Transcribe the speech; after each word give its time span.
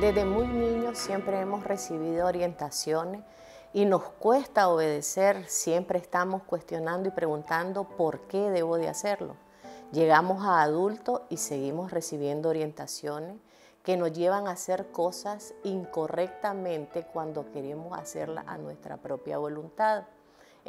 Desde 0.00 0.24
muy 0.24 0.46
niños 0.46 0.96
siempre 0.96 1.38
hemos 1.38 1.62
recibido 1.62 2.26
orientaciones 2.26 3.22
y 3.74 3.84
nos 3.84 4.02
cuesta 4.02 4.70
obedecer, 4.70 5.46
siempre 5.46 5.98
estamos 5.98 6.42
cuestionando 6.44 7.10
y 7.10 7.12
preguntando 7.12 7.84
por 7.84 8.20
qué 8.20 8.48
debo 8.48 8.78
de 8.78 8.88
hacerlo. 8.88 9.36
Llegamos 9.92 10.42
a 10.46 10.62
adultos 10.62 11.20
y 11.28 11.36
seguimos 11.36 11.90
recibiendo 11.90 12.48
orientaciones 12.48 13.36
que 13.82 13.98
nos 13.98 14.10
llevan 14.14 14.48
a 14.48 14.52
hacer 14.52 14.90
cosas 14.90 15.52
incorrectamente 15.64 17.06
cuando 17.12 17.50
queremos 17.52 17.98
hacerlas 17.98 18.46
a 18.48 18.56
nuestra 18.56 18.96
propia 18.96 19.36
voluntad. 19.36 20.04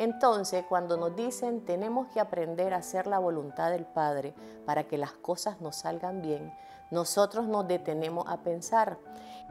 Entonces, 0.01 0.65
cuando 0.67 0.97
nos 0.97 1.15
dicen 1.15 1.63
tenemos 1.63 2.07
que 2.07 2.19
aprender 2.19 2.73
a 2.73 2.77
hacer 2.77 3.05
la 3.05 3.19
voluntad 3.19 3.69
del 3.69 3.85
Padre 3.85 4.33
para 4.65 4.85
que 4.85 4.97
las 4.97 5.11
cosas 5.11 5.61
nos 5.61 5.75
salgan 5.75 6.23
bien, 6.23 6.51
nosotros 6.89 7.45
nos 7.45 7.67
detenemos 7.67 8.25
a 8.27 8.41
pensar. 8.41 8.97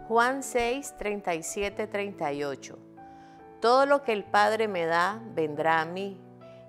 Juan 0.09 0.43
6, 0.43 0.97
37, 0.99 1.87
38. 1.87 2.79
Todo 3.61 3.87
lo 3.87 4.03
que 4.03 4.13
el 4.13 4.25
Padre 4.25 4.67
me 4.67 4.87
da 4.87 5.23
vendrá 5.37 5.83
a 5.83 5.85
mí, 5.85 6.21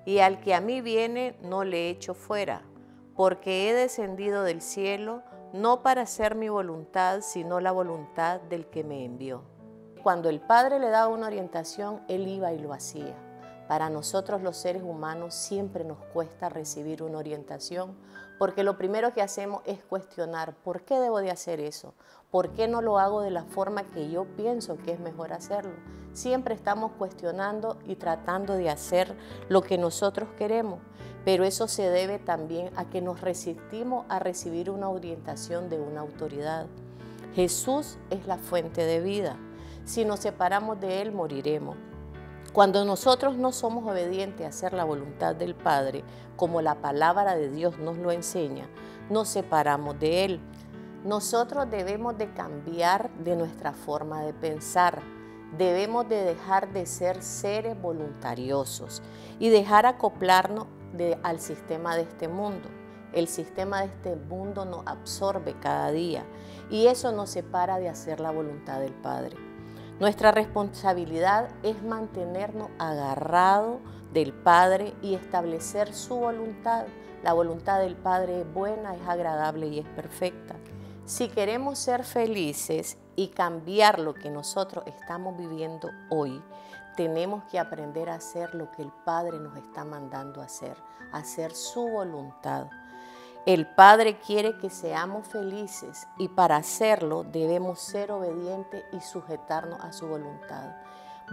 y 0.06 0.20
al 0.20 0.42
que 0.42 0.54
a 0.54 0.62
mí 0.62 0.82
viene 0.82 1.36
no 1.42 1.64
le 1.64 1.90
echo 1.90 2.14
fuera, 2.14 2.62
porque 3.16 3.68
he 3.68 3.74
descendido 3.74 4.44
del 4.44 4.62
cielo 4.62 5.24
no 5.54 5.82
para 5.82 6.04
hacer 6.04 6.36
mi 6.36 6.50
voluntad, 6.50 7.22
sino 7.22 7.60
la 7.60 7.72
voluntad 7.72 8.42
del 8.42 8.68
que 8.68 8.84
me 8.84 9.06
envió. 9.06 9.42
Cuando 10.04 10.30
el 10.30 10.40
Padre 10.40 10.78
le 10.78 10.92
daba 10.92 11.08
una 11.08 11.26
orientación, 11.26 12.04
él 12.08 12.28
iba 12.28 12.54
y 12.54 12.60
lo 12.60 12.74
hacía. 12.74 13.31
Para 13.72 13.90
nosotros 13.90 14.42
los 14.42 14.58
seres 14.58 14.84
humanos 14.84 15.34
siempre 15.34 15.86
nos 15.86 15.98
cuesta 16.12 16.50
recibir 16.50 17.04
una 17.04 17.20
orientación 17.20 17.96
porque 18.38 18.66
lo 18.66 18.78
primero 18.78 19.14
que 19.14 19.22
hacemos 19.22 19.62
es 19.64 19.82
cuestionar, 19.82 20.56
¿por 20.56 20.82
qué 20.82 21.00
debo 21.00 21.20
de 21.20 21.32
hacer 21.32 21.62
eso? 21.62 21.94
¿Por 22.32 22.50
qué 22.50 22.68
no 22.68 22.82
lo 22.82 23.00
hago 23.00 23.22
de 23.22 23.32
la 23.32 23.46
forma 23.46 23.84
que 23.84 24.12
yo 24.12 24.26
pienso 24.36 24.76
que 24.76 24.92
es 24.92 25.00
mejor 25.00 25.32
hacerlo? 25.32 25.72
Siempre 26.12 26.54
estamos 26.54 26.92
cuestionando 26.98 27.80
y 27.88 27.96
tratando 27.96 28.56
de 28.56 28.70
hacer 28.70 29.16
lo 29.48 29.62
que 29.62 29.78
nosotros 29.78 30.28
queremos, 30.38 30.82
pero 31.24 31.46
eso 31.46 31.70
se 31.70 31.90
debe 31.90 32.20
también 32.20 32.72
a 32.76 32.90
que 32.90 33.00
nos 33.00 33.22
resistimos 33.22 34.06
a 34.10 34.20
recibir 34.20 34.70
una 34.70 34.90
orientación 34.90 35.70
de 35.70 35.80
una 35.80 36.02
autoridad. 36.02 36.66
Jesús 37.36 37.98
es 38.10 38.28
la 38.28 38.38
fuente 38.38 38.84
de 38.84 39.00
vida. 39.00 39.38
Si 39.86 40.04
nos 40.04 40.20
separamos 40.20 40.78
de 40.82 41.02
Él, 41.02 41.14
moriremos. 41.14 41.78
Cuando 42.54 42.84
nosotros 42.84 43.38
no 43.38 43.54
somos 43.54 43.90
obedientes 43.90 44.46
a 44.46 44.50
hacer 44.50 44.74
la 44.74 44.84
voluntad 44.84 45.34
del 45.34 45.56
Padre, 45.56 46.04
como 46.36 46.62
la 46.62 46.82
palabra 46.82 47.38
de 47.38 47.50
Dios 47.50 47.80
nos 47.80 47.98
lo 47.98 48.12
enseña, 48.12 48.68
nos 49.10 49.30
separamos 49.30 49.98
de 50.00 50.26
Él. 50.26 50.42
Nosotros 51.06 51.70
debemos 51.72 52.18
de 52.18 52.34
cambiar 52.34 53.10
de 53.24 53.38
nuestra 53.38 53.72
forma 53.72 54.24
de 54.24 54.34
pensar. 54.34 55.02
Debemos 55.58 56.10
de 56.10 56.26
dejar 56.26 56.74
de 56.74 56.86
ser 56.86 57.24
seres 57.24 57.82
voluntariosos 57.82 59.02
y 59.40 59.48
dejar 59.48 59.86
acoplarnos 59.86 60.68
al 61.24 61.40
sistema 61.40 61.96
de 61.96 62.02
este 62.02 62.28
mundo. 62.28 62.68
El 63.14 63.30
sistema 63.30 63.80
de 63.80 63.88
este 63.88 64.16
mundo 64.18 64.66
nos 64.66 64.86
absorbe 64.88 65.56
cada 65.62 65.90
día 65.92 66.26
y 66.70 66.88
eso 66.88 67.14
nos 67.14 67.30
separa 67.30 67.80
de 67.80 67.88
hacer 67.88 68.20
la 68.20 68.32
voluntad 68.32 68.82
del 68.82 68.94
Padre. 68.94 69.51
Nuestra 70.02 70.32
responsabilidad 70.32 71.50
es 71.62 71.84
mantenernos 71.84 72.72
agarrados 72.80 73.82
del 74.12 74.34
Padre 74.34 74.96
y 75.04 75.14
establecer 75.14 75.94
su 75.94 76.16
voluntad. 76.16 76.88
La 77.22 77.34
voluntad 77.34 77.80
del 77.82 77.96
Padre 77.96 78.42
es 78.42 78.52
buena, 78.52 78.96
es 78.96 79.08
agradable 79.08 79.68
y 79.68 79.78
es 79.78 79.88
perfecta. 79.90 80.56
Si 81.06 81.28
queremos 81.28 81.78
ser 81.78 82.04
felices 82.04 82.98
y 83.16 83.28
cambiar 83.28 84.00
lo 84.00 84.16
que 84.16 84.32
nosotros 84.32 84.86
estamos 84.88 85.38
viviendo 85.38 85.92
hoy, 86.10 86.42
tenemos 86.98 87.44
que 87.44 87.60
aprender 87.60 88.10
a 88.10 88.16
hacer 88.16 88.56
lo 88.56 88.72
que 88.72 88.82
el 88.82 88.92
Padre 89.06 89.38
nos 89.38 89.56
está 89.56 89.86
mandando 89.86 90.42
a 90.42 90.46
hacer, 90.46 90.78
hacer 91.12 91.54
su 91.54 91.88
voluntad. 91.88 92.72
El 93.48 93.66
Padre 93.66 94.20
quiere 94.20 94.56
que 94.60 94.70
seamos 94.70 95.28
felices 95.28 96.08
y 96.20 96.28
para 96.28 96.58
hacerlo 96.58 97.24
debemos 97.24 97.80
ser 97.80 98.12
obedientes 98.12 98.84
y 98.92 99.00
sujetarnos 99.00 99.80
a 99.82 99.92
su 99.94 100.06
voluntad. 100.06 100.76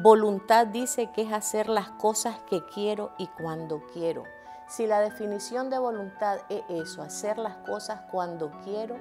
Voluntad 0.03 0.69
dice 0.69 1.11
que 1.13 1.21
es 1.23 1.33
hacer 1.35 1.69
las 1.69 1.91
cosas 1.91 2.39
que 2.49 2.65
quiero 2.65 3.13
y 3.19 3.27
cuando 3.27 3.83
quiero. 3.93 4.23
Si 4.69 4.87
la 4.87 5.01
definición 5.01 5.69
de 5.69 5.79
voluntad 5.79 6.39
es 6.49 6.63
eso, 6.71 7.03
hacer 7.03 7.37
las 7.37 7.57
cosas 7.59 8.01
cuando 8.11 8.53
quiero, 8.65 8.97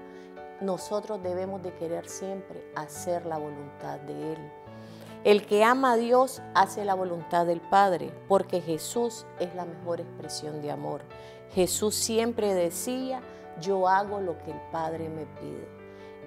nosotros 0.60 1.24
debemos 1.24 1.64
de 1.64 1.74
querer 1.76 2.10
siempre 2.10 2.70
hacer 2.76 3.26
la 3.26 3.38
voluntad 3.38 4.02
de 4.02 4.34
Él. 4.34 4.52
El 5.28 5.46
que 5.46 5.66
ama 5.66 5.92
a 5.92 5.98
Dios 5.98 6.42
hace 6.54 6.86
la 6.86 6.94
voluntad 6.94 7.46
del 7.46 7.60
Padre, 7.60 8.14
porque 8.30 8.62
Jesús 8.62 9.26
es 9.42 9.54
la 9.56 9.66
mejor 9.66 10.00
expresión 10.00 10.62
de 10.62 10.72
amor. 10.72 11.02
Jesús 11.52 11.96
siempre 11.96 12.54
decía, 12.54 13.20
yo 13.60 13.90
hago 13.90 14.22
lo 14.22 14.38
que 14.38 14.52
el 14.52 14.62
Padre 14.72 15.10
me 15.10 15.26
pide. 15.26 15.68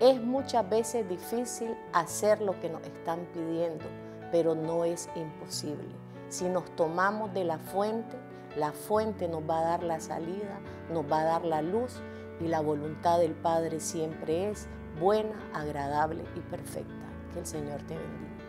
Es 0.01 0.21
muchas 0.21 0.69
veces 0.69 1.09
difícil 1.09 1.75
hacer 1.95 2.43
lo 2.43 2.61
que 2.61 2.69
nos 2.69 2.83
están 2.83 3.21
pidiendo, 3.33 3.87
pero 4.31 4.55
no 4.55 4.85
es 4.85 5.09
imposible. 5.17 5.89
Si 6.29 6.45
nos 6.45 6.67
tomamos 6.77 7.33
de 7.33 7.45
la 7.45 7.57
fuente, 7.57 8.19
la 8.55 8.73
fuente 8.73 9.29
nos 9.29 9.49
va 9.49 9.61
a 9.61 9.65
dar 9.65 9.83
la 9.83 10.01
salida, 10.01 10.61
nos 10.93 11.11
va 11.11 11.21
a 11.21 11.25
dar 11.25 11.47
la 11.47 11.63
luz 11.63 12.03
y 12.39 12.49
la 12.49 12.61
voluntad 12.61 13.19
del 13.19 13.33
Padre 13.33 13.81
siempre 13.81 14.51
es 14.51 14.69
buena, 15.01 15.41
agradable 15.55 16.23
y 16.37 16.41
perfecta. 16.41 16.93
Que 17.33 17.39
el 17.39 17.47
Señor 17.47 17.79
te 17.85 17.97
bendiga. 17.97 18.40